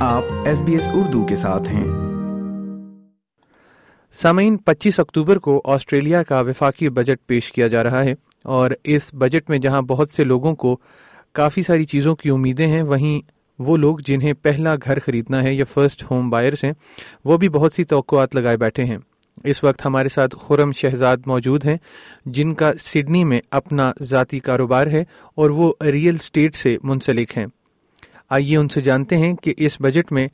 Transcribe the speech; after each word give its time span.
آپ 0.00 0.22
S 0.44 0.62
B 0.62 0.72
S 0.72 0.88
Urdu 0.92 1.26
کے 1.26 1.36
ساتھ 1.36 1.68
ہیں۔ 1.68 1.86
سامعین، 4.12 4.56
پچیس 4.56 5.00
اکتوبر 5.00 5.38
کو 5.38 5.62
آسٹریلیا 5.64 6.22
کا 6.22 6.40
وفاقی 6.40 6.88
بجٹ 6.88 7.26
پیش 7.26 7.52
کیا 7.52 7.66
جا 7.66 7.82
رہا 7.82 8.04
ہے 8.04 8.14
اور 8.44 8.70
اس 8.84 9.14
بجٹ 9.14 9.50
میں 9.50 9.58
جہاں 9.58 9.82
بہت 9.82 10.10
سے 10.10 10.24
لوگوں 10.24 10.54
کو 10.54 10.76
کافی 11.32 11.62
ساری 11.62 11.84
چیزوں 11.84 12.16
کی 12.16 12.30
امیدیں 12.30 12.66
ہیں، 12.66 12.82
وہیں 12.82 13.30
وہ 13.58 13.76
لوگ 13.76 13.98
جنہیں 14.06 14.32
پہلا 14.32 14.74
گھر 14.84 14.98
خریدنا 14.98 15.42
ہے 15.42 15.54
یا 15.54 15.64
فرسٹ 15.64 16.04
ہوم 16.10 16.30
بائرس 16.30 16.64
ہیں، 16.64 16.72
وہ 17.24 17.36
بھی 17.36 17.48
بہت 17.48 17.72
سی 17.72 17.84
توقعات 17.84 18.34
لگائے 18.34 18.56
بیٹھے 18.56 18.84
ہیں۔ 18.84 18.98
اس 19.44 19.64
وقت 19.64 19.86
ہمارے 19.86 20.08
ساتھ 20.08 20.36
خرم 20.46 20.72
شہزاد 20.72 21.16
موجود 21.26 21.64
ہیں، 21.64 21.76
جن 22.26 22.54
کا 22.54 22.72
سڈنی 22.80 23.24
میں 23.24 23.40
اپنا 23.50 23.92
ذاتی 24.02 24.40
کاروبار 24.40 24.86
ہے 24.86 25.04
اور 25.34 25.50
وہ 25.50 25.72
ریئل 25.82 26.14
اسٹیٹ 26.14 26.56
سے 26.56 26.76
منسلک 26.82 27.38
ہیں۔ 27.38 27.46
آئیے 28.30 28.56
ان 28.56 28.68
سے 28.68 28.80
جانتے 28.80 29.16
ہیں 29.16 29.34
کہ 29.34 29.54
اس 29.56 29.76
بجٹ 29.80 30.12
میں 30.12 30.28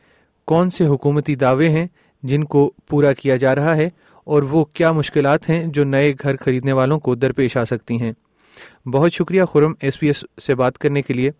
کون 0.46 0.70
سے 0.70 0.86
حکومتی 0.86 1.34
دعوے 1.34 1.68
ہیں 1.68 1.86
جن 2.22 2.44
کو 2.44 2.72
پورا 2.90 3.12
کیا 3.12 3.36
جا 3.36 3.54
رہا 3.54 3.76
ہے 3.76 3.88
اور 4.24 4.42
وہ 4.42 4.64
کیا 4.64 4.92
مشکلات 4.92 5.48
ہیں 5.50 5.66
جو 5.66 5.84
نئے 5.84 6.12
گھر 6.22 6.36
خریدنے 6.36 6.72
والوں 6.72 6.98
کو 6.98 7.14
درپیش 7.14 7.56
آ 7.56 7.64
سکتی 7.64 8.00
ہیں۔ 8.02 8.12
بہت 8.88 9.12
شکریہ 9.12 9.44
خرم 9.44 9.72
ایس 9.80 10.00
پی 10.00 10.06
ایس 10.06 10.24
سے 10.42 10.54
بات 10.54 10.78
کرنے 10.78 11.02
کے 11.02 11.14
لیے۔ 11.14 11.30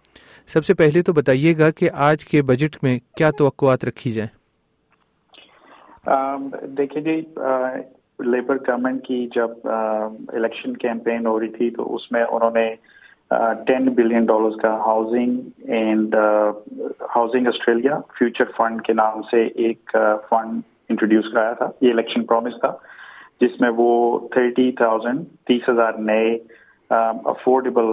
سب 0.46 0.64
سے 0.64 0.74
پہلے 0.74 1.02
تو 1.02 1.12
بتائیے 1.12 1.58
گا 1.58 1.70
کہ 1.70 1.90
آج 1.94 2.24
کے 2.24 2.42
بجٹ 2.42 2.76
میں 2.82 2.98
کیا 3.16 3.30
توقعات 3.30 3.84
رکھی 3.84 4.12
جائیں۔ 4.12 4.32
دیکھیے 6.66 7.02
جی 7.02 7.20
لیبر 8.18 8.56
گورنمنٹ 8.56 9.06
کی 9.06 9.26
جب 9.34 9.50
الیکشن 9.64 10.76
کیمپین 10.76 11.26
ہو 11.26 11.40
رہی 11.40 11.48
تھی 11.48 11.70
تو 11.70 11.94
اس 11.94 12.12
میں 12.12 12.24
انہوں 12.24 12.50
نے 12.50 12.74
ٹین 13.66 13.88
بلین 13.94 14.24
ڈالرز 14.24 14.56
کا 14.56 14.74
housing 14.76 15.70
and 15.70 16.14
housing 17.14 17.46
Australia 17.46 17.98
future 18.18 18.50
fund 18.56 18.82
کے 18.82 18.92
نام 18.92 19.22
سے 19.22 19.44
ایک 19.56 19.96
فنڈ 20.28 20.60
انٹروڈیوس 20.88 21.32
کرایا 21.32 21.52
تھا 21.52 21.70
یہ 21.80 21.92
الیکشن 21.92 22.24
پرومس 22.24 22.60
تھا 22.60 22.72
جس 23.40 23.60
میں 23.60 23.70
وہ 23.76 24.18
تھرٹی 24.28 24.70
تھاؤزینڈ 24.72 25.24
تیس 25.46 25.68
ہزار 25.68 25.92
نئے 26.00 26.36
افورڈیبل 26.90 27.86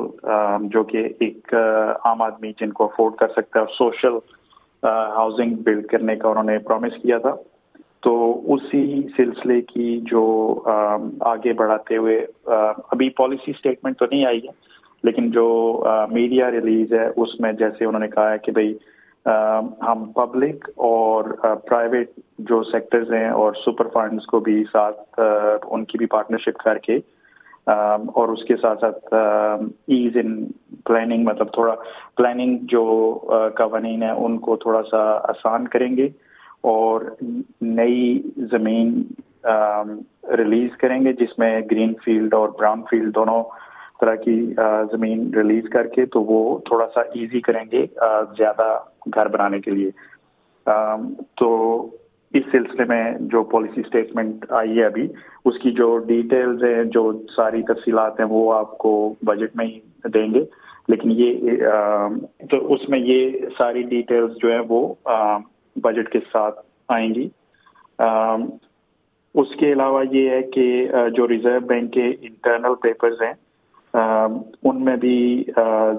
جو 0.67 0.83
کہ 0.83 1.07
ایک 1.19 1.53
عام 2.05 2.21
آدمی 2.21 2.51
جن 2.59 2.71
کو 2.71 2.85
افورڈ 2.85 3.15
کر 3.15 3.27
سکتا 3.27 3.59
ہے 3.59 3.73
سوشل 3.77 4.17
ہاؤسنگ 4.83 5.55
بلڈ 5.63 5.87
کرنے 5.87 6.15
کا 6.15 6.29
انہوں 6.29 6.43
نے 6.43 6.57
پرومس 6.59 7.01
کیا 7.01 7.17
تھا 7.17 7.35
تو 7.99 8.13
اسی 8.53 9.01
سلسلے 9.17 9.61
کی 9.61 9.99
جو 10.01 10.23
آگے 11.25 11.53
بڑھاتے 11.53 11.97
ہوئے 11.97 12.25
ابھی 12.45 13.09
پالیسی 13.09 13.51
اسٹیٹمنٹ 13.51 13.97
تو 13.97 14.05
نہیں 14.11 14.25
آئی 14.25 14.39
ہے 14.39 14.70
لیکن 15.03 15.29
جو 15.31 15.47
میڈیا 16.11 16.49
ریلیز 16.51 16.93
ہے، 16.93 17.07
اس 17.15 17.39
میں 17.39 17.51
جیسے 17.59 17.85
انہوں 17.85 17.99
نے 17.99 18.07
کہا 18.07 18.31
ہے 18.31 18.37
کہ 18.43 18.51
بھائی 18.51 18.73
ہم 19.87 20.03
پبلک 20.15 20.69
اور 20.75 21.25
پرائیویٹ 21.67 22.09
جو 22.49 22.61
سیکٹرز 22.63 23.11
ہیں 23.13 23.29
اور 23.29 23.53
سپر 23.65 23.87
فنڈز 23.93 24.25
کو 24.27 24.39
بھی 24.47 24.63
ساتھ 24.71 25.19
ان 25.19 25.83
کی 25.85 25.97
بھی 25.97 26.05
پارٹنرشپ 26.11 26.57
کر 26.63 26.77
کے 26.87 26.99
اور 27.67 28.29
اس 28.29 28.43
کے 28.43 28.55
ساتھ 28.61 28.79
ساتھ 28.81 29.13
ایز 29.13 30.17
ان 30.17 30.43
پلاننگ 30.85 31.23
مطلب 31.25 31.53
تھوڑا 31.53 31.75
پلاننگ 32.17 32.57
جو 32.71 32.83
قوانین 33.57 34.03
ہیں 34.03 34.11
ان 34.11 34.37
کو 34.45 34.55
تھوڑا 34.63 34.81
سا 34.91 35.01
آسان 35.29 35.67
کریں 35.67 35.95
گے 35.97 36.07
اور 36.71 37.01
نئی 37.61 38.21
زمین 38.51 39.01
ریلیز 40.37 40.77
کریں 40.77 41.03
گے، 41.05 41.13
جس 41.13 41.37
میں 41.39 41.59
گرین 41.71 41.93
فیلڈ 42.05 42.33
اور 42.33 42.49
براؤن 42.59 42.81
فیلڈ 42.89 43.15
دونوں 43.15 43.43
طرح 44.01 44.15
کی 44.15 44.53
زمین 44.91 45.33
ریلیز 45.33 45.69
کر 45.69 45.87
کے 45.87 46.05
تو 46.05 46.23
وہ 46.23 46.59
تھوڑا 46.65 46.87
سا 46.93 47.01
ایزی 47.01 47.41
کریں 47.41 47.65
گے 47.71 47.85
زیادہ 48.37 48.79
گھر 49.15 49.27
بنانے 49.27 49.59
کے 49.59 49.71
لیے۔ 49.71 49.91
تو 51.37 51.49
اس 52.33 52.43
سلسلے 52.51 52.83
میں 52.87 53.03
جو 53.19 53.43
پالیسی 53.43 53.81
اسٹیٹمنٹ 53.81 54.45
آئی 54.49 54.79
ہے 54.79 54.85
ابھی، 54.85 55.07
اس 55.45 55.57
کی 55.59 55.71
جو 55.71 55.97
ڈیٹیلز 55.97 56.63
ہیں، 56.63 56.83
جو 56.83 57.11
ساری 57.35 57.61
تفصیلات 57.63 58.19
ہیں، 58.19 58.27
وہ 58.29 58.53
آپ 58.53 58.77
کو 58.77 59.13
بجٹ 59.21 59.55
میں 59.55 59.65
ہی 59.65 59.79
دیں 60.13 60.33
گے۔ 60.33 60.45
لیکن 60.87 61.11
یہ 61.11 61.33
تو 62.51 62.73
اس 62.73 62.89
میں 62.89 62.99
یہ 62.99 63.29
ساری 63.57 63.81
ڈیٹیلز 63.81 64.31
جو 64.41 64.51
ہیں، 64.51 64.61
وہ 64.69 64.93
بجٹ 65.75 66.09
کے 66.09 66.19
ساتھ 66.31 66.59
آئیں 66.89 67.13
گی۔ 67.15 67.29
اس 69.35 69.55
کے 69.59 69.71
علاوہ 69.71 70.03
یہ 70.11 70.29
ہے 70.29 70.41
کہ 70.43 70.65
جو 71.15 71.27
ریزرو 71.27 71.59
بینک 71.59 71.93
کے 71.93 72.05
انٹرنل 72.21 72.75
پیپرز 72.81 73.21
ہیں 73.21 73.33
ان 73.93 74.83
میں 74.85 74.95
بھی 74.95 75.45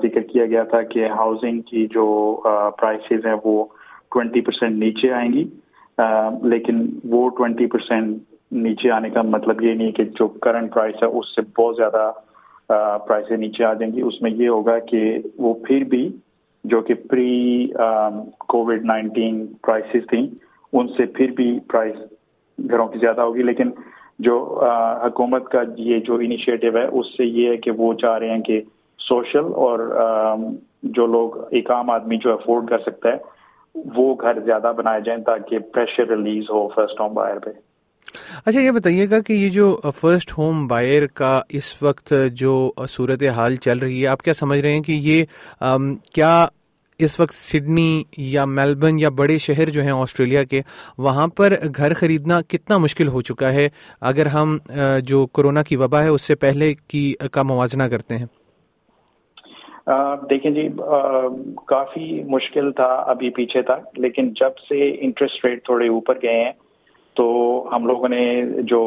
ذکر 0.02 0.20
کیا 0.20 0.46
گیا 0.46 0.62
تھا 0.62 0.82
کہ 0.82 1.08
ہاؤسنگ 1.08 1.60
کی 1.60 1.86
جو 1.86 2.04
پرائسز 2.80 3.26
ہیں 3.26 3.34
وہ 3.44 3.64
ٹوینٹی 4.10 4.40
پرسینٹ 4.40 4.78
نیچے 4.78 5.12
آئیں 5.12 5.32
گی۔ 5.32 5.44
لیکن 6.42 6.86
وہ 7.04 7.28
ٹوینٹی 7.28 7.66
پرسینٹ 7.66 8.18
نیچے 8.52 8.90
آنے 8.90 9.10
کا 9.10 9.22
مطلب 9.22 9.62
یہ 9.62 9.74
نہیں 9.74 9.92
کہ 9.92 10.04
جو 10.04 10.26
کرنٹ 10.28 10.74
پرائس 10.74 11.02
ہے 11.02 11.08
اس 11.08 11.34
سے 11.34 11.40
بہت 11.58 11.76
زیادہ 11.76 12.12
پرائسیں 13.06 13.36
نیچے 13.36 13.64
آ 13.64 13.72
جائیں 13.74 13.92
گی۔ 13.92 14.00
اس 14.00 14.22
میں 14.22 14.30
یہ 14.30 14.48
ہوگا 14.48 14.78
کہ 14.78 15.18
وہ 15.38 15.54
پھر 15.54 15.84
بھی 15.84 16.08
جو 16.64 16.80
کہ 16.80 16.94
پری 16.94 17.68
کووڈ 18.48 18.84
نائنٹین 18.84 19.46
پرائسز 19.62 20.06
تھیں، 20.08 20.26
ان 20.72 20.88
سے 20.88 21.06
پھر 21.06 21.30
بھی 21.36 21.58
پرائس 21.68 21.96
گھروں 22.70 22.86
کی 22.88 22.98
زیادہ 22.98 23.20
ہوگی۔ 23.20 23.42
لیکن 23.42 23.70
جو 24.18 24.38
حکومت 25.04 25.48
کا 25.50 25.62
یہ 25.76 25.98
جو 26.06 26.14
انیشیٹو 26.16 26.76
ہے، 26.76 26.84
اس 26.84 27.06
سے 27.16 27.24
یہ 27.24 27.50
ہے 27.50 27.56
کہ 27.56 27.70
وہ 27.78 27.92
چاہ 28.02 28.18
رہے 28.18 28.30
ہیں 28.30 28.42
کہ 28.42 28.60
سوشل 29.00 29.52
اور 29.64 29.78
جو 30.94 31.06
لوگ، 31.06 31.36
ایک 31.50 31.70
عام 31.70 31.90
آدمی 31.90 32.16
جو 32.16 32.32
افورڈ 32.32 32.68
کر 32.70 32.78
سکتا 32.86 33.08
ہے، 33.08 33.80
وہ 33.96 34.14
گھر 34.14 34.40
زیادہ 34.44 34.72
بنائے 34.76 35.00
جائیں 35.00 35.22
تاکہ 35.24 35.58
پریشر 35.74 36.08
ریلیز 36.08 36.50
ہو 36.50 36.66
فرسٹ 36.74 37.00
ہوم 37.00 37.14
بائر 37.14 37.38
پہ۔ 37.38 37.50
اچھا 38.46 38.60
یہ 38.60 38.70
بتائیے 38.70 39.08
گا 39.10 39.20
کہ 39.20 39.32
یہ 39.32 39.48
جو 39.50 39.76
فرسٹ 40.00 40.32
ہوم 40.38 40.66
بائر 40.68 41.06
کا 41.14 41.40
اس 41.58 41.70
وقت 41.82 42.12
جو 42.34 42.70
صورت 42.90 43.22
حال 43.36 43.56
چل 43.56 43.78
رہی 43.78 44.02
ہے، 44.02 44.06
آپ 44.06 44.22
کیا 44.22 44.34
سمجھ 44.34 44.60
رہے 44.60 44.72
ہیں 44.72 44.82
کہ 44.82 44.92
یہ 44.92 45.24
کیا 46.14 46.46
اس 47.04 47.18
وقت 47.20 47.34
سڈنی 47.34 48.02
یا 48.30 48.44
میلبرن 48.46 48.98
یا 48.98 49.08
بڑے 49.16 49.38
شہر 49.38 49.70
جو 49.70 49.82
ہیں 49.82 49.92
آسٹریلیا 49.92 50.42
کے، 50.44 50.60
وہاں 50.98 51.26
پر 51.36 51.52
گھر 51.76 51.94
خریدنا 51.94 52.40
کتنا 52.48 52.78
مشکل 52.78 53.08
ہو 53.08 53.22
چکا 53.22 53.52
ہے۔ 53.52 53.68
اگر 54.02 54.26
ہم 54.26 54.56
جو 55.04 55.26
کورونا 55.28 55.62
کی 55.62 55.76
وبا 55.76 56.02
ہے، 56.02 56.08
اس 56.08 56.22
سے 56.22 56.34
پہلے 56.36 56.72
کی 56.88 57.12
کا 57.32 57.42
موازنہ 57.44 57.82
کرتے 57.90 58.18
ہیں۔ 58.18 58.26
دیکھیں 60.30 60.50
جی 60.50 60.68
کافی 61.68 62.22
مشکل 62.24 62.70
تھا 62.72 62.92
ابھی 63.10 63.30
پیچھے 63.36 63.62
تک، 63.62 63.98
لیکن 63.98 64.28
جب 64.40 64.58
سے 64.68 64.90
انٹرسٹ 65.00 65.44
ریٹ 65.44 65.64
تھوڑے 65.64 65.88
اوپر 65.88 66.18
گئے 66.22 66.44
ہیں، 66.44 66.52
تو 67.16 67.24
ہم 67.72 67.86
لوگوں 67.86 68.08
نے 68.08 68.24
جو 68.68 68.80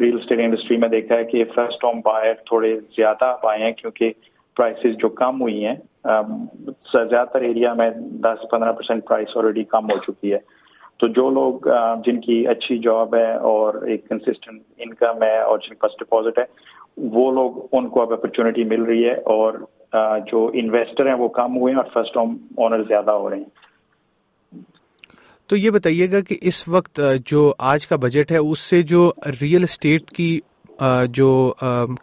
ریل 0.00 0.16
اسٹیٹ 0.16 0.38
انڈسٹری 0.40 0.76
میں 0.76 0.88
دیکھا 0.88 1.16
ہے 1.16 1.24
کہ 1.24 1.44
فرسٹ 1.54 1.84
ہوم 1.84 2.00
بائر 2.04 2.34
تھوڑے 2.46 2.74
زیادہ 2.96 3.34
پائے 3.42 3.62
ہیں، 3.64 3.72
کیونکہ 3.72 4.12
پرائسز 4.58 4.96
جو 5.00 5.08
کم 5.16 5.40
ہوئی 5.42 5.64
ہیں 5.64 5.74
زیادہ 6.04 7.24
تر 7.32 7.40
ایریا 7.40 7.72
میں 7.74 7.90
دس 8.24 8.44
پندرہ 8.50 8.72
پرسینٹ 8.72 9.06
پرائس 9.08 9.36
آلریڈی 9.36 9.64
کم 9.74 9.90
ہو 9.90 9.98
چکی 10.06 10.32
ہے۔ 10.32 10.38
تو 11.00 11.06
جو 11.08 11.28
لوگ 11.30 11.68
جن 12.04 12.20
کی 12.20 12.46
اچھی 12.48 12.78
جاب 12.78 13.14
ہے 13.14 13.32
اور 13.48 13.74
ایک 13.82 14.08
کنسسٹنٹ 14.08 14.62
انکم 14.78 15.22
ہے 15.22 15.38
اور 15.40 15.58
جن 15.58 15.68
کے 15.68 15.80
پاس 15.80 15.92
ڈپازٹ 16.00 16.38
ہے، 16.38 16.44
وہ 17.12 17.30
لوگ 17.32 17.66
ان 17.72 17.88
کو 17.88 18.02
اب 18.02 18.12
اپرچونیٹی 18.12 18.64
مل 18.64 18.82
رہی 18.82 19.04
ہے 19.04 19.14
اور 19.34 19.58
جو 20.26 20.50
انویسٹر 20.54 21.06
ہیں 21.06 21.14
وہ 21.14 21.28
کم 21.36 21.56
ہوئے 21.56 21.72
ہیں 21.72 21.80
اور 21.80 21.90
فرسٹ 21.92 22.16
ہوم 22.16 22.36
اونر 22.56 22.82
زیادہ 22.88 23.10
ہو 23.10 23.30
رہے 23.30 23.36
ہیں۔ 23.36 24.60
تو 25.50 25.56
یہ 25.56 25.70
بتائیے 25.70 26.10
گا 26.12 26.20
کہ 26.20 26.36
اس 26.42 26.66
وقت 26.68 27.00
جو 27.26 27.52
آج 27.68 27.86
کا 27.86 27.96
بجٹ 27.96 28.32
ہے، 28.32 28.36
اس 28.38 28.58
سے 28.60 28.82
جو 28.84 29.10
ریئل 29.40 29.62
اسٹیٹ 29.62 30.10
کی 30.10 30.38
جو 31.10 31.52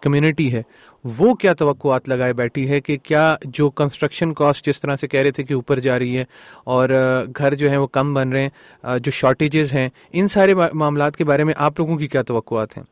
کمیونٹی 0.02 0.52
ہے 0.54 0.62
وہ 1.06 1.34
کیا 1.34 1.54
توقعات 1.54 2.10
لگائے 2.10 2.34
بیٹھی 2.34 2.70
ہے 2.70 2.80
کہ 2.82 2.98
کیا 3.04 3.36
جو 3.46 3.70
کنسٹرکشن 3.70 4.34
کاسٹ 4.34 4.66
جس 4.66 4.81
طرح 4.81 4.96
سے 4.96 5.07
کہہ 5.07 5.19
رہے 5.19 5.31
تھے 5.31 5.44
کہ 5.44 5.54
اوپر 5.54 5.80
جا 5.80 6.00
رہی 6.00 6.18
ہے 6.18 6.24
اور 6.63 6.90
گھر 7.38 7.54
جو 7.54 7.69
ہیں 7.69 7.78
وہ 7.78 7.88
کم 7.88 8.13
بن 8.13 8.30
رہے 8.30 8.42
ہیں 8.42 8.98
جو 9.00 9.12
شارٹیجز 9.12 9.74
ہیں، 9.74 9.90
ان 10.13 10.28
سارے 10.28 10.54
معاملات 10.54 11.18
کے 11.18 11.24
بارے 11.24 11.44
میں 11.44 11.54
آپ 11.57 11.80
لوگوں 11.80 11.98
کی 11.98 12.07
کیا 12.07 12.22
توقعات 12.22 12.78
ہیں؟ 12.78 12.84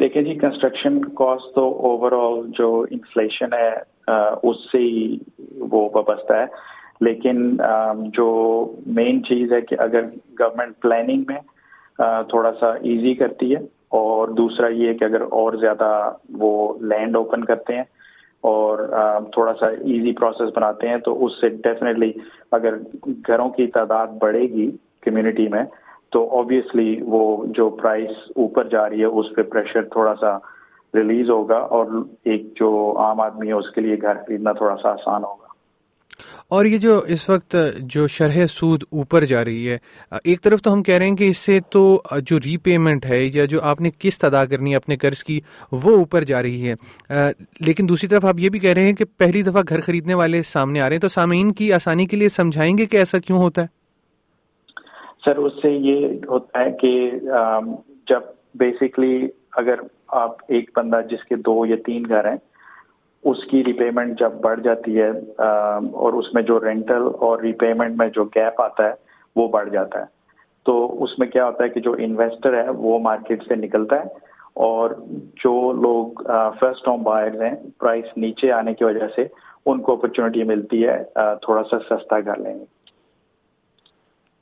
دیکھیں 0.00 0.22
جی 0.22 0.34
کنسٹرکشن 0.34 1.04
کاسٹ 1.14 1.54
تو 1.54 1.68
اوور 1.82 2.12
آل 2.12 2.50
جو 2.58 2.86
انفلیشن 2.90 3.52
ہے 3.52 3.70
اس 4.42 4.56
سے 4.72 4.78
ہی 4.78 5.18
وہ 5.58 5.88
وابستہ 5.94 6.32
ہے۔ 6.32 6.46
لیکن 7.00 7.56
جو 8.14 8.26
مین 8.86 9.24
چیز 9.24 9.52
ہے 9.52 9.60
کہ 9.60 9.76
اگر 9.78 10.04
گورنمنٹ 10.40 10.80
پلاننگ 10.82 11.22
میں 11.28 11.38
تھوڑا 12.28 12.52
سا 12.60 12.66
ایزی 12.66 13.14
کرتی 13.14 13.54
ہے 13.54 13.60
اور 13.98 14.28
دوسرا 14.36 14.68
یہ 14.68 14.92
کہ 14.98 15.04
اگر 15.04 15.22
اور 15.30 15.52
زیادہ 15.60 15.90
وہ 16.40 16.52
لینڈ 16.92 17.16
اوپن 17.16 17.44
کرتے 17.44 17.74
ہیں 17.76 17.84
اور 18.50 18.78
تھوڑا 19.32 19.52
سا 19.60 19.66
ایزی 19.66 20.12
پروسیس 20.12 20.50
بناتے 20.56 20.88
ہیں، 20.88 20.96
تو 21.04 21.24
اس 21.24 21.40
سے 21.40 21.48
ڈیفینیٹلی 21.48 22.12
اگر 22.52 22.74
گھروں 23.26 23.48
کی 23.50 23.66
تعداد 23.74 24.06
بڑھے 24.20 24.42
گی 24.54 24.70
کمیونٹی 25.02 25.48
میں، 25.48 25.62
تو 26.12 26.26
آبویسلی 26.38 27.00
وہ 27.06 27.22
جو 27.56 27.68
پرائس 27.82 28.10
اوپر 28.36 28.68
جا 28.68 28.88
رہی 28.88 29.00
ہے، 29.00 29.04
اس 29.20 29.34
پہ 29.36 29.42
پریشر 29.52 29.88
تھوڑا 29.92 30.14
سا 30.20 30.36
ریلیز 30.94 31.30
ہوگا 31.30 31.58
اور 31.76 31.86
ایک 32.24 32.42
جو 32.56 32.70
عام 32.96 33.20
آدمی 33.20 33.48
ہے، 33.48 33.52
اس 33.52 33.70
کے 33.70 33.80
لیے 33.80 33.96
گھر 34.02 34.16
خریدنا 34.26 34.52
تھوڑا 34.52 34.76
سا 34.82 34.90
آسان 34.90 35.24
ہوگا۔ 35.24 35.43
اور 36.48 36.64
یہ 36.64 36.78
جو 36.78 36.98
اس 37.08 37.28
وقت 37.30 37.56
جو 37.92 38.06
شرح 38.06 38.46
سود 38.46 38.82
اوپر 38.92 39.24
جا 39.24 39.44
رہی 39.44 39.68
ہے، 39.68 39.78
ایک 40.24 40.42
طرف 40.42 40.62
تو 40.62 40.72
ہم 40.72 40.82
کہہ 40.82 40.94
رہے 40.94 41.08
ہیں 41.08 41.16
کہ 41.16 41.28
اس 41.28 41.38
سے 41.38 41.58
تو 41.70 41.82
جو 42.26 42.38
ری 42.40 42.56
پیمنٹ 42.56 43.06
ہے 43.06 43.22
یا 43.24 43.44
جو 43.44 43.60
آپ 43.62 43.80
نے 43.80 43.90
قسط 43.98 44.24
ادا 44.24 44.44
کرنی 44.44 44.70
ہے 44.70 44.76
اپنے 44.76 44.96
قرض 44.96 45.22
کی، 45.24 45.38
وہ 45.72 45.96
اوپر 45.96 46.24
جا 46.24 46.42
رہی 46.42 46.68
ہے۔ 46.68 46.74
لیکن 47.60 47.88
دوسری 47.88 48.08
طرف 48.08 48.24
آپ 48.24 48.38
یہ 48.38 48.48
بھی 48.48 48.58
کہہ 48.58 48.72
رہے 48.72 48.82
ہیں 48.82 48.92
کہ 48.92 49.04
پہلی 49.18 49.42
دفعہ 49.42 49.62
گھر 49.68 49.80
خریدنے 49.80 50.14
والے 50.14 50.42
سامنے 50.42 50.80
آ 50.80 50.88
رہے 50.88 50.96
ہیں، 50.96 51.00
تو 51.00 51.08
سامعین 51.08 51.52
کی 51.52 51.72
آسانی 51.72 52.06
کے 52.06 52.16
لیے 52.16 52.28
سمجھائیں 52.28 52.76
گے 52.78 52.86
کہ 52.86 52.96
ایسا 52.96 53.18
کیوں 53.18 53.38
ہوتا 53.38 53.62
ہے؟ 53.62 53.66
سر، 55.24 55.36
اس 55.36 55.52
سے 55.62 55.70
یہ 55.70 56.06
ہوتا 56.28 56.60
ہے 56.60 56.70
کہ 56.80 57.10
جب 58.08 58.22
بیسکلی 58.54 59.28
اگر 59.56 59.80
آپ 60.08 60.42
ایک 60.48 60.70
بندہ 60.76 61.00
جس 61.10 61.24
کے 61.24 61.36
دو 61.36 61.64
یا 61.66 61.76
تین 61.86 62.04
گھر 62.08 62.28
ہیں 62.28 62.36
اس 63.24 63.44
کی 63.44 63.64
ری 63.64 63.72
پیمنٹ 63.72 64.18
جب 64.18 64.32
بڑھ 64.40 64.60
جاتی 64.60 65.00
ہے 65.00 65.10
اور 65.38 66.12
اس 66.12 66.34
میں 66.34 66.42
جو 66.42 66.60
رینٹل 66.60 67.02
اور 67.20 67.38
ری 67.38 67.52
پیمنٹ 67.52 67.96
میں 67.98 68.08
جو 68.08 68.24
گیپ 68.24 68.60
آتا 68.60 68.84
ہے، 68.84 68.92
وہ 69.36 69.48
بڑھ 69.48 69.70
جاتا 69.70 70.00
ہے۔ 70.00 70.04
تو 70.66 71.02
اس 71.02 71.18
میں 71.18 71.26
کیا 71.26 71.46
ہوتا 71.46 71.64
ہے 71.64 71.68
کہ 71.68 71.80
جو 71.80 71.94
انویسٹر 71.98 72.62
ہے، 72.62 72.68
وہ 72.68 72.98
مارکیٹ 72.98 73.42
سے 73.48 73.54
نکلتا 73.54 73.96
ہے 73.96 74.22
اور 74.64 74.90
جو 75.44 75.72
لوگ 75.72 76.22
فرسٹ 76.60 76.88
ہوم 76.88 77.02
بائرز 77.02 77.42
ہیں 77.42 77.54
پرائس 77.78 78.16
نیچے 78.16 78.52
آنے 78.52 78.74
کی 78.74 78.84
وجہ 78.84 79.08
سے 79.16 79.26
ان 79.66 79.80
کو 79.80 79.92
اپرچونیٹی 79.92 80.42
ملتی 80.44 80.86
ہے 80.86 81.02
تھوڑا 81.42 81.62
سا 81.70 81.78
سستا 81.90 82.20
کر 82.20 82.36
لیں 82.36 82.58
گے۔ 82.58 82.64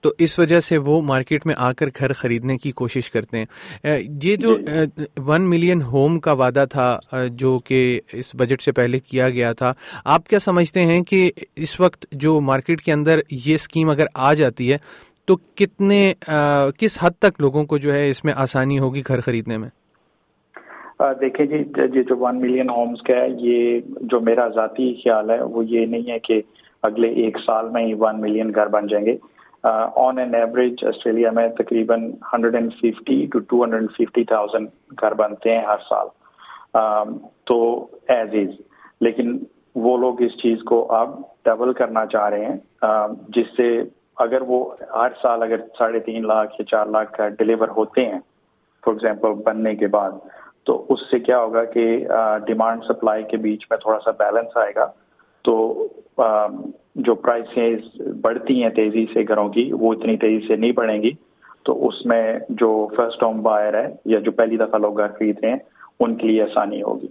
تو 0.02 0.12
اس 0.19 0.38
وجہ 0.38 0.60
سے 0.60 0.78
وہ 0.78 1.00
مارکیٹ 1.02 1.46
میں 1.46 1.54
آ 1.58 1.72
کر 1.72 1.88
گھر 1.99 2.12
خریدنے 2.12 2.56
کی 2.56 2.72
کوشش 2.72 3.10
کرتے 3.10 3.38
ہیں۔ 3.38 3.99
یہ 4.22 4.37
جو 4.37 4.56
ون 5.26 5.49
ملین 5.50 5.82
ہوم 5.82 6.19
کا 6.20 6.32
وعدہ 6.32 6.64
تھا 6.70 6.99
جو 7.32 7.58
کہ 7.66 8.00
اس 8.12 8.34
بجٹ 8.38 8.62
سے 8.62 8.72
پہلے 8.72 8.99
کیا 9.00 9.28
گیا 9.31 9.52
تھا، 9.52 9.72
آپ 10.04 10.26
کیا 10.28 10.38
سمجھتے 10.38 10.84
ہیں 10.87 11.00
کہ 11.02 11.31
اس 11.56 11.78
وقت 11.81 12.06
جو 12.22 12.40
مارکیٹ 12.40 12.82
کے 12.82 12.93
اندر 12.93 13.20
یہ 13.31 13.54
اسکیم 13.54 13.90
اگر 13.90 14.06
آ 14.14 14.32
جاتی 14.34 14.72
ہے، 14.72 14.76
تو 15.28 15.37
کتنے 15.56 16.12
کس 16.78 16.98
حد 17.02 17.19
تک 17.19 17.40
لوگوں 17.40 17.64
کو 17.64 17.78
جو 17.78 17.93
ہے 17.94 18.08
اس 18.10 18.25
میں 18.25 18.32
آسانی 18.37 18.78
ہوگی 18.78 19.02
گھر 19.08 19.20
خریدنے 19.20 19.58
میں؟ 19.58 19.69
دیکھیں 21.20 21.44
جی 21.46 21.56
یہ 21.94 22.02
جو 22.02 22.16
ون 22.19 22.40
ملین 22.40 22.70
ہومز 22.70 23.02
کا 23.06 23.14
ہے، 23.14 23.28
یہ 23.38 23.81
جو 24.02 24.20
میرا 24.20 24.48
ذاتی 24.55 24.93
خیال 24.94 25.31
ہے، 25.31 25.40
وہ 25.43 25.64
یہ 25.64 25.87
نہیں 25.87 26.10
ہے 26.10 26.19
کہ 26.19 26.40
اگلے 26.82 27.08
ایک 27.22 27.38
سال 27.46 27.69
میں 27.72 27.84
ہی 27.87 27.94
ون 27.98 28.20
ملین 28.20 28.50
گھر 28.55 28.69
بن 28.69 28.87
جائیں 28.87 29.05
گے۔ 29.06 29.16
آن 29.64 30.18
این 30.18 30.34
ایوریج 30.34 30.84
آسٹریلیا 30.84 31.30
میں 31.30 31.48
تقریباً 31.48 32.10
hundred 32.32 32.54
and 32.54 32.72
fifty 32.72 33.26
to 33.32 33.38
two 33.38 33.62
hundred 33.64 33.90
fifty 33.90 34.24
thousand 34.24 34.68
گھر 35.00 35.14
بنتے 35.14 35.50
ہیں 35.50 35.64
ہر 35.64 35.78
سال. 35.88 36.08
Um, 36.78 37.16
تو 37.44 37.86
ایز 38.08 38.34
از 38.34 38.60
لیکن 39.00 39.38
وہ 39.74 39.96
لوگ 39.98 40.22
اس 40.22 40.36
چیز 40.42 40.62
کو 40.66 40.92
اب 40.94 41.10
ڈبل 41.44 41.72
کرنا 41.72 42.04
چاہ 42.06 42.28
رہے 42.28 42.44
ہیں. 42.44 42.56
Um, 42.86 43.14
جس 43.28 43.46
سے 43.56 43.68
اگر 44.16 44.42
وہ 44.42 44.64
ہر 44.94 45.12
سال 45.22 45.42
اگر 45.42 45.60
ساڑھے 45.78 46.00
تین 46.00 46.26
لاکھ 46.26 46.54
یا 46.58 46.64
چار 46.64 46.86
لاکھ 46.86 47.12
کا 47.12 47.28
ڈلیور 47.28 47.68
ہوتے 47.68 48.04
ہیں 48.06 48.18
فار 48.82 48.92
ایگزامپل 48.92 49.42
بننے 49.44 49.74
کے 49.76 49.86
بعد، 49.86 50.10
تو 50.64 50.84
اس 50.88 51.10
سے 51.10 51.18
کیا 51.18 51.40
ہوگا 51.40 51.64
کہ 51.64 51.84
uh, 52.10 52.38
ڈیمانڈ 52.46 52.84
سپلائی 52.84 53.24
کے 53.24 53.36
بیچ 53.36 53.66
میں 53.70 53.78
تھوڑا 53.78 53.98
سا 54.04 54.10
بیلنس 54.18 54.56
آئے 54.56 54.72
گا. 54.76 54.90
تو 55.44 55.56
um, 56.20 56.60
جو 56.94 57.14
پرائسیں 57.14 57.76
بڑھتی 58.20 58.62
ہیں 58.62 58.70
تیزی 58.70 59.06
سے 59.06 59.20
گھروں 59.28 59.48
کی 59.48 59.70
وہ 59.72 59.92
اتنی 59.92 60.16
تیزی 60.16 60.46
سے 60.46 60.56
نہیں 60.56 60.72
بڑھیں 60.72 61.02
گی۔ 61.02 61.10
تو 61.64 61.88
اس 61.88 62.06
میں 62.06 62.38
جو 62.48 62.88
فرسٹ 62.96 63.22
ہوم 63.22 63.42
بائر 63.42 63.74
ہے 63.74 63.94
یا 64.04 64.18
جو 64.18 64.32
پہلی 64.32 64.56
دفعہ 64.56 64.78
لوگ 64.78 64.98
گھر 64.98 65.08
خرید 65.08 65.38
رہے 65.42 65.50
ہیں 65.50 65.56
ان 66.00 66.16
کے 66.16 66.26
لیے 66.26 66.42
آسانی 66.42 66.82
ہوگی۔ 66.82 67.06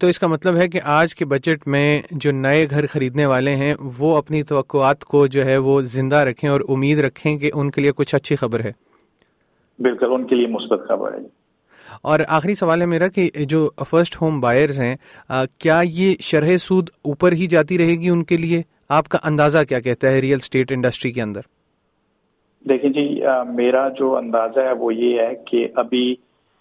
تو 0.00 0.06
اس 0.06 0.18
کا 0.18 0.26
مطلب 0.26 0.56
ہے 0.56 0.68
کہ 0.68 0.80
آج 0.84 1.14
کے 1.14 1.24
بجٹ 1.24 1.68
میں 1.68 2.02
جو 2.10 2.32
نئے 2.32 2.66
گھر 2.70 2.86
خریدنے 2.86 3.26
والے 3.26 3.54
ہیں 3.56 3.74
وہ 3.98 4.16
اپنی 4.16 4.42
توقعات 4.42 5.04
کو 5.04 5.26
جو 5.26 5.44
ہے 5.44 5.56
وہ 5.56 5.80
زندہ 5.80 6.16
رکھیں 6.16 6.50
اور 6.50 6.60
امید 6.68 6.98
رکھیں 6.98 7.38
کہ 7.38 7.50
ان 7.54 7.70
کے 7.70 7.80
لیے 7.80 7.92
کچھ 7.96 8.14
اچھی 8.14 8.36
خبر 8.36 8.60
ہے۔ 8.60 8.72
بالکل 9.78 10.06
ان 10.10 10.26
کے 10.26 10.34
لیے 10.34 10.46
مثبت 10.46 10.88
خبر 10.88 11.12
ہے۔ 11.12 11.18
اور 12.02 12.20
آخری 12.28 12.54
سوال 12.54 12.80
ہے 12.80 12.86
میرا 12.86 13.08
کہ 13.08 13.30
جو 13.34 13.70
فرسٹ 13.90 14.16
ہوم 14.20 14.40
بائرز 14.40 14.80
ہیں 14.80 14.96
کیا 15.58 15.80
یہ 15.84 16.14
شرح 16.20 16.56
سود 16.56 16.88
اوپر 17.04 17.32
ہی 17.32 17.46
جاتی 17.46 17.78
رہے 17.78 17.94
گی 17.94 18.08
ان 18.08 18.24
کے 18.24 18.36
لیے؟ 18.36 18.62
آپ 18.90 19.08
کا 19.08 19.18
اندازہ 19.24 19.58
کیا 19.68 19.80
کہتا 19.80 20.10
ہے 20.10 20.20
ریئل 20.20 20.38
اسٹیٹ 20.42 20.72
انڈسٹری 20.72 21.10
کے 21.12 21.22
اندر؟ 21.22 21.40
دیکھیں 22.64 22.90
جی 22.90 23.20
میرا 23.54 23.88
جو 23.88 24.16
اندازہ 24.16 24.60
ہے 24.60 24.72
وہ 24.72 24.94
یہ 24.94 25.20
ہے 25.20 25.34
کہ 25.46 25.66
ابھی 25.76 26.14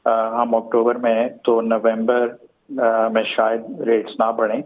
ہم 0.06 0.56
اکتوبر 0.56 0.96
میں 0.96 1.14
ہیں 1.16 1.28
تو 1.44 1.60
نومبر 1.62 2.28
میں 3.14 3.24
شاید 3.36 3.82
ریٹس 3.88 4.20
نہ 4.20 4.32
بڑھیں 4.38 4.62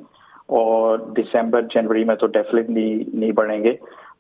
اور 0.57 1.00
دسمبر، 1.17 1.61
جنوری 1.73 2.03
میں 2.03 2.15
تو 2.15 2.27
ڈیفینیٹلی 2.27 3.03
نہیں 3.13 3.31
بڑھیں 3.31 3.63
گے، 3.63 3.73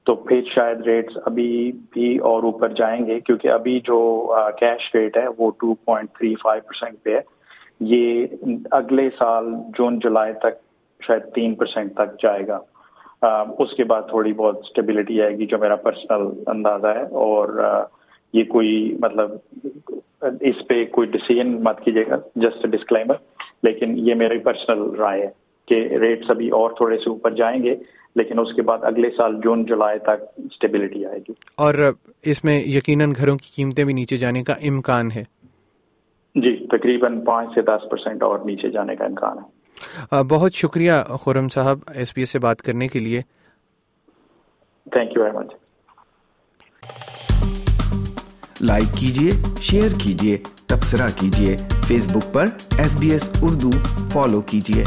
تو 0.05 0.15
پھر 0.15 0.41
شاید 0.55 0.81
ریٹس 0.87 1.17
ابھی 1.25 1.71
بھی 1.93 2.17
اور 2.29 2.43
اوپر 2.43 2.73
جائیں 2.73 3.05
گے 3.07 3.19
کیونکہ 3.19 3.47
ابھی 3.51 3.79
جو 3.85 3.99
کیش 4.59 4.93
ریٹ 4.95 5.17
ہے 5.17 5.25
وہ 5.37 5.51
two 5.59 5.73
point 5.75 6.09
three 6.17 6.33
five 6.43 6.61
percent 6.67 7.03
پہ 7.03 7.15
ہے۔ 7.15 7.21
یہ 7.79 8.25
اگلے 8.71 9.09
سال 9.19 9.53
جون، 9.77 9.99
جولائی 9.99 10.33
تک 10.43 10.61
شاید 11.01 11.33
تین 11.35 11.55
پرسینٹ 11.55 11.93
تک 11.95 12.21
جائے 12.23 12.47
گا۔ 12.47 12.59
اس 13.59 13.73
کے 13.77 13.83
بعد 13.83 14.01
تھوڑی 14.01 14.33
بہت 14.33 14.57
اسٹیبلٹی 14.57 15.21
آئے 15.21 15.37
گی 15.37 15.45
جو 15.45 15.57
میرا 15.57 15.75
پرسنل 15.75 16.27
اندازہ 16.47 16.87
ہے 16.87 17.03
اور 17.03 17.61
یہ 18.33 18.43
کوئی 18.43 18.97
مطلب 18.99 19.31
اس 20.41 20.67
پہ 20.67 20.85
کوئی 20.85 21.07
ڈسیزن 21.07 21.63
مت 21.63 21.79
کیجیے 21.79 22.03
گا 22.09 22.15
جسٹ 22.35 22.65
ڈسکلائمر 22.67 23.15
لیکن 23.63 23.97
یہ 23.97 24.15
میری 24.15 24.37
پرسنل 24.37 24.95
رائے 24.95 25.21
ہے 25.21 25.29
کہ 25.67 25.97
ریٹس 25.97 26.29
ابھی 26.29 26.49
اور 26.49 26.71
تھوڑے 26.71 26.97
سے 26.97 27.09
اوپر 27.09 27.31
جائیں 27.31 27.63
گے 27.63 27.75
لیکن 28.15 28.39
اس 28.39 28.53
کے 28.53 28.61
بعد 28.61 28.77
اگلے 28.81 29.09
سال 29.09 29.35
جون 29.43 29.65
جولائی 29.65 29.99
تک 29.99 30.23
اسٹیبلٹی 30.37 31.05
آئے 31.05 31.19
گی۔ 31.19 31.33
اور 31.57 31.73
اس 32.23 32.43
میں 32.43 32.59
یقیناً 32.65 33.13
گھروں 33.17 33.37
کی 33.37 33.51
قیمتیں 33.55 33.83
بھی 33.83 33.93
نیچے 33.93 34.17
جانے 34.17 34.43
کا 34.43 34.53
امکان 34.53 35.11
ہے؟ 35.11 35.23
جی 36.35 36.67
تقریباً 36.67 37.21
پانچ 37.25 37.49
سے 37.55 37.61
دس 37.61 37.89
پرسینٹ 37.89 38.23
اور 38.23 38.39
نیچے 38.45 38.69
جانے 38.69 38.95
کا 38.95 39.05
امکان 39.05 39.37
ہے۔ 39.37 39.58
بہت 40.11 40.53
شکریہ 40.53 40.93
خورم 41.21 41.49
صاحب 41.49 41.79
ایس 41.87 42.13
پی 42.13 42.21
ایس 42.21 42.29
سے 42.29 42.39
بات 42.39 42.61
کرنے 42.61 42.87
کے 42.87 42.99
لیے۔ 42.99 43.21
Thank 44.91 45.15
you 45.15 45.23
very 45.23 45.37
much 45.37 45.53
like 48.61 48.97
کیجیے 48.99 49.31
شیئر 49.61 49.91
کیجیے 50.03 50.37
تبصرہ 50.67 51.07
کیجیے 51.15 51.55
فیس 51.87 52.07
بک 52.11 52.33
پر 52.33 52.47
S 52.77 52.95
B 52.99 53.11
S 53.11 53.29
Urdu 53.41 53.71
follow 54.11 54.41
کیجیے 54.41 54.83